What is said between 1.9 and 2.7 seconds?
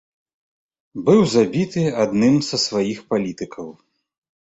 адным са